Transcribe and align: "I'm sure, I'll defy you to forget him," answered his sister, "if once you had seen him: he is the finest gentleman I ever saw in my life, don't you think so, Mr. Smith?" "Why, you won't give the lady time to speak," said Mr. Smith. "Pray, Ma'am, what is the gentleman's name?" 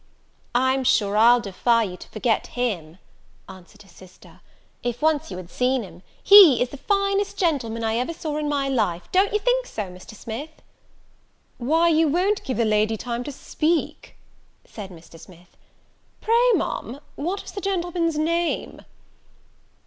"I'm 0.55 0.83
sure, 0.83 1.15
I'll 1.15 1.39
defy 1.41 1.83
you 1.83 1.95
to 1.95 2.07
forget 2.07 2.47
him," 2.57 2.97
answered 3.47 3.83
his 3.83 3.91
sister, 3.91 4.41
"if 4.81 4.99
once 4.99 5.29
you 5.29 5.37
had 5.37 5.51
seen 5.51 5.83
him: 5.83 6.01
he 6.23 6.59
is 6.59 6.69
the 6.69 6.77
finest 6.77 7.37
gentleman 7.37 7.83
I 7.83 7.97
ever 7.97 8.11
saw 8.11 8.37
in 8.37 8.49
my 8.49 8.67
life, 8.67 9.07
don't 9.11 9.31
you 9.31 9.37
think 9.37 9.67
so, 9.67 9.91
Mr. 9.91 10.15
Smith?" 10.15 10.63
"Why, 11.59 11.87
you 11.89 12.07
won't 12.07 12.43
give 12.43 12.57
the 12.57 12.65
lady 12.65 12.97
time 12.97 13.23
to 13.25 13.31
speak," 13.31 14.15
said 14.65 14.89
Mr. 14.89 15.19
Smith. 15.19 15.55
"Pray, 16.19 16.49
Ma'am, 16.55 16.99
what 17.15 17.43
is 17.43 17.51
the 17.51 17.61
gentleman's 17.61 18.17
name?" 18.17 18.81